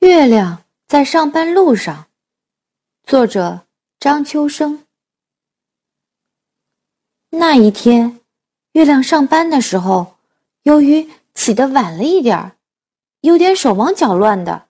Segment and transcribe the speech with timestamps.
[0.00, 2.06] 月亮在上班路上。
[3.02, 3.66] 作者
[3.98, 4.86] 张秋生。
[7.28, 8.18] 那一天，
[8.72, 10.16] 月亮上班的时候，
[10.62, 12.56] 由于起得晚了一点儿，
[13.20, 14.68] 有点手忙脚乱的，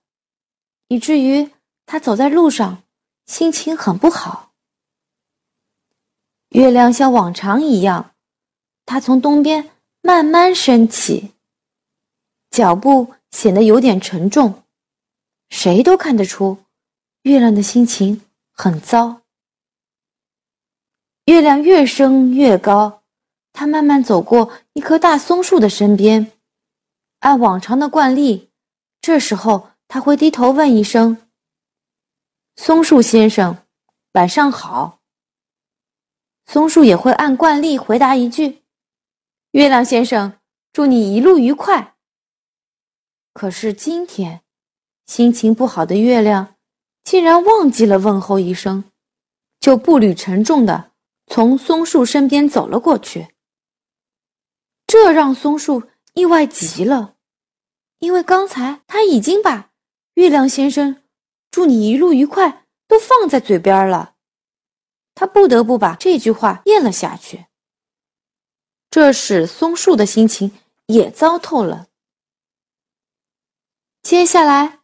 [0.89, 1.49] 以至于
[1.87, 2.83] 他走在路上，
[3.27, 4.51] 心情很不好。
[6.49, 8.17] 月亮像往常一样，
[8.85, 9.71] 它从东边
[10.03, 11.35] 慢慢升起，
[12.51, 14.65] 脚步显得有点沉重。
[15.51, 16.65] 谁都看得出，
[17.23, 18.23] 月亮的心情
[18.53, 19.21] 很糟。
[21.27, 23.03] 月亮越升越高，
[23.53, 26.33] 它慢慢走过一棵大松树的身边。
[27.19, 28.51] 按往常的惯例，
[29.03, 31.29] 这时候他会低头问一声
[32.57, 33.59] ：“松树先生，
[34.13, 35.01] 晚上好。”
[36.47, 38.63] 松树也会按惯例回答一句
[39.53, 40.41] ：“月亮先生，
[40.73, 41.97] 祝你一路愉快。”
[43.35, 44.43] 可是今天。
[45.11, 46.55] 心情不好的月亮，
[47.03, 48.85] 竟然忘记了问候一声，
[49.59, 50.93] 就步履沉重的
[51.27, 53.35] 从松树身边走了过去。
[54.87, 55.83] 这让松树
[56.15, 57.17] 意外极了，
[57.99, 59.73] 因为刚才他已经把
[60.15, 61.03] “月亮先生，
[61.51, 64.15] 祝你一路愉快”都放在嘴边了，
[65.17, 67.47] 他不得不把这句话咽了下去。
[68.89, 71.89] 这使松树的心情也糟透了。
[74.03, 74.80] 接下来。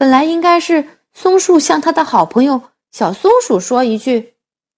[0.00, 4.34] 本来应该是松树向他的好朋友小松鼠说一句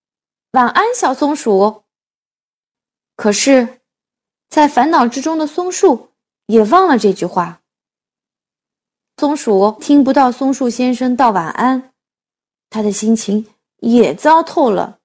[0.50, 1.84] “晚安，小松鼠”。
[3.14, 3.82] 可是，
[4.48, 6.10] 在烦恼之中的松树
[6.46, 7.62] 也忘了这句话。
[9.16, 11.94] 松鼠听不到松树先生道晚安，
[12.68, 14.98] 他的心情也糟透了，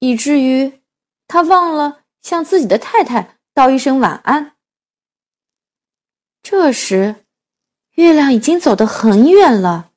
[0.00, 0.82] 以至于
[1.26, 4.56] 他忘了向自己的太太道一声晚安。
[6.42, 7.24] 这时。
[7.98, 9.90] 月亮已经走得很远了，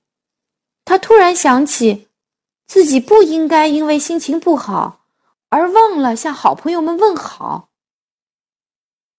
[0.86, 2.10] 他突然想起，
[2.66, 5.06] 自己不应该因为心情不好
[5.50, 7.70] 而忘了向好朋友们问好。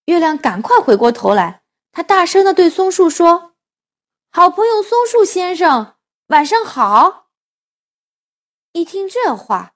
[0.07, 3.55] 月亮赶快回过头来，他大声的对松树说
[4.33, 5.95] ：“好朋友松树先生，
[6.27, 7.29] 晚上好。”
[8.75, 9.75] 一听这话，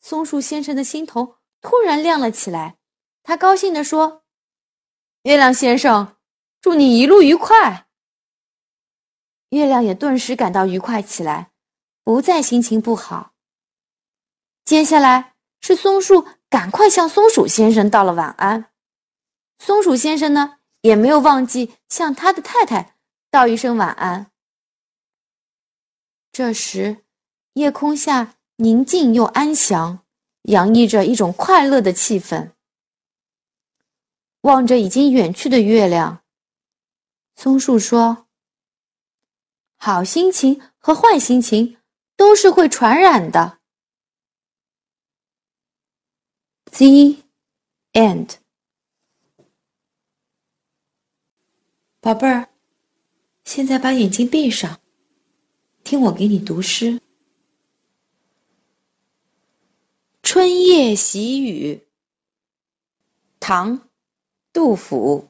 [0.00, 2.78] 松树先生的心头突然亮了起来，
[3.22, 4.24] 他高兴的说
[5.22, 6.16] ：“月亮先生，
[6.60, 7.86] 祝你一路愉快。”
[9.50, 11.50] 月亮也顿时感到愉快起来，
[12.04, 13.32] 不再心情不好。
[14.64, 18.70] 接下来是松树赶快向松鼠先生道了晚安，
[19.58, 22.96] 松鼠先生呢也没有忘记向他的太太
[23.30, 24.30] 道一声晚安。
[26.30, 27.04] 这时，
[27.54, 30.04] 夜空下宁静又安详，
[30.42, 32.52] 洋溢着一种快乐的气氛。
[34.42, 36.22] 望着已经远去的月亮，
[37.34, 38.28] 松树说。
[39.82, 41.78] 好心情和坏心情
[42.14, 43.60] 都是会传染的。
[46.66, 47.16] The
[47.94, 48.34] end。
[51.98, 52.50] 宝贝儿，
[53.44, 54.82] 现在把眼睛闭上，
[55.82, 56.92] 听我给你读诗。
[60.22, 61.76] 《春夜喜雨》，
[63.40, 63.78] 唐·
[64.52, 65.29] 杜甫。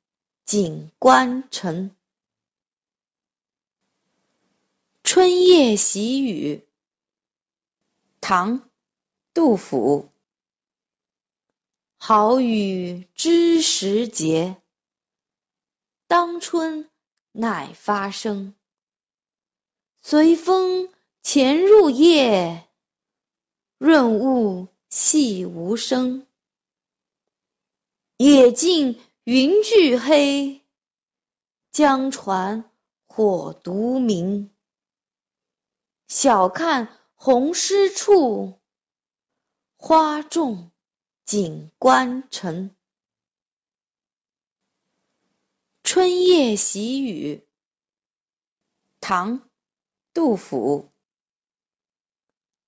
[0.43, 1.95] 锦官城，
[5.03, 6.65] 春夜喜雨。
[8.19, 8.59] 唐·
[9.33, 10.09] 杜甫。
[11.97, 14.57] 好雨知时节，
[16.07, 16.89] 当春
[17.31, 18.53] 乃发生。
[20.01, 20.89] 随风
[21.21, 22.67] 潜入夜，
[23.77, 26.27] 润物细无声。
[28.17, 28.99] 野径。
[29.23, 30.65] 云俱黑，
[31.71, 32.67] 江船
[33.05, 34.51] 火独明。
[36.07, 38.59] 晓看红湿处，
[39.77, 40.71] 花重
[41.23, 42.75] 锦官城。
[45.83, 47.47] 春夜喜雨。
[48.99, 49.39] 唐·
[50.13, 50.89] 杜甫。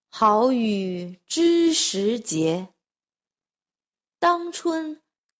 [0.10, 2.68] 好雨知时节，
[4.20, 5.03] 当春。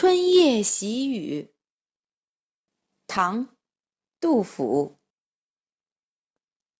[0.00, 1.52] 春夜喜雨，
[3.08, 3.46] 唐·
[4.20, 4.96] 杜甫。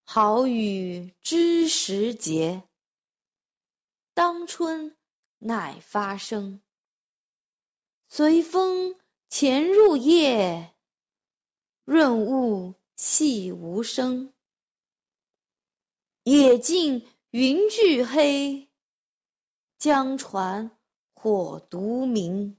[0.05, 2.63] 好雨知时节，
[4.15, 4.97] 当春
[5.39, 6.63] 乃发生。
[8.09, 8.95] 随风
[9.29, 10.73] 潜入夜，
[11.85, 14.33] 润物细无声。
[16.23, 18.71] 野径云俱黑，
[19.77, 20.71] 江船
[21.15, 22.57] 火独明。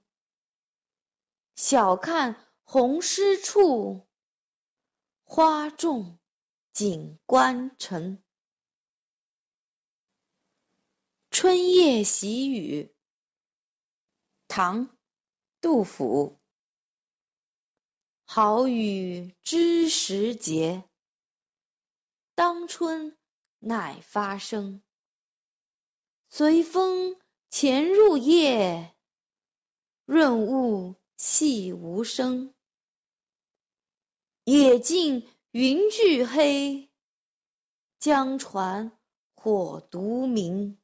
[1.61, 4.07] 晓看红湿处，
[5.25, 6.17] 花重
[6.71, 8.23] 锦官城。
[11.29, 12.95] 春夜喜雨，
[14.47, 14.87] 唐·
[15.59, 16.39] 杜甫。
[18.23, 20.85] 好雨知时节，
[22.35, 23.17] 当春
[23.59, 24.81] 乃发生。
[26.29, 27.19] 随风
[27.49, 28.95] 潜入夜，
[30.05, 30.95] 润物。
[31.19, 32.55] 细无声，
[34.45, 36.89] 野径云俱黑，
[37.99, 38.97] 江船
[39.35, 40.81] 火独明。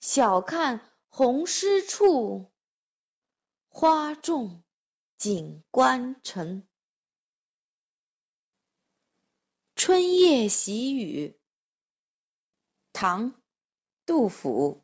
[0.00, 2.52] 晓看红湿处，
[3.70, 4.62] 花重
[5.16, 6.68] 锦官城。
[9.74, 11.40] 春夜喜雨，
[12.92, 13.32] 唐·
[14.04, 14.83] 杜甫。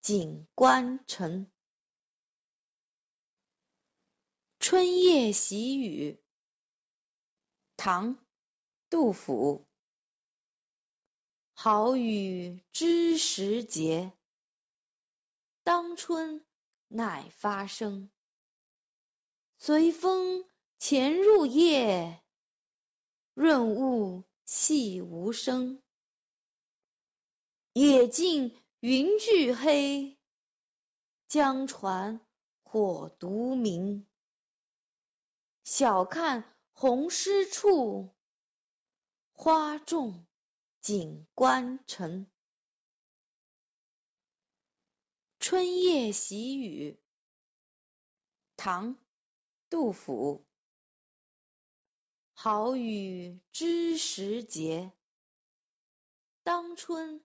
[0.00, 1.50] 锦官城。
[4.60, 6.22] 春夜喜雨，
[7.76, 8.16] 唐·
[8.88, 9.66] 杜甫。
[11.52, 14.12] 好雨知时节，
[15.64, 16.44] 当春
[16.86, 18.10] 乃发生。
[19.58, 20.48] 随风
[20.78, 22.22] 潜入夜，
[23.34, 25.82] 润物细无声。
[27.72, 30.16] 野径云俱黑，
[31.26, 32.20] 江船
[32.62, 34.06] 火独明。
[35.64, 38.14] 晓看红湿处，
[39.32, 40.24] 花重
[40.80, 42.30] 锦官城。
[45.40, 47.02] 春夜喜雨，
[48.56, 48.94] 唐·
[49.68, 50.46] 杜甫。
[52.32, 54.92] 好雨知时节，
[56.44, 57.24] 当春。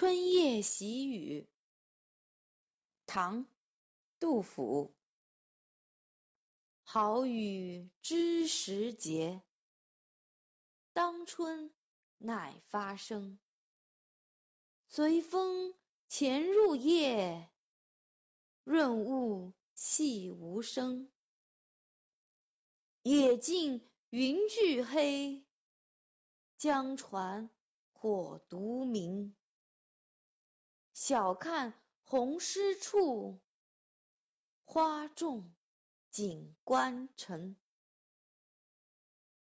[0.00, 1.48] 春夜喜雨，
[3.04, 3.46] 唐·
[4.20, 4.94] 杜甫。
[6.84, 9.42] 好雨知时节，
[10.92, 11.74] 当春
[12.16, 13.40] 乃发生。
[14.86, 15.74] 随风
[16.06, 17.50] 潜入夜，
[18.62, 21.10] 润物细无声。
[23.02, 25.44] 野径云俱黑，
[26.56, 27.50] 江船
[27.90, 29.34] 火独明。
[31.00, 33.38] 晓看红湿处，
[34.64, 35.48] 花重
[36.10, 37.54] 锦官城。